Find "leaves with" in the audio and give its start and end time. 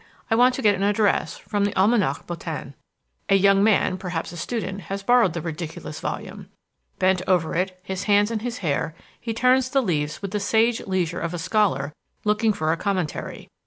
9.79-10.31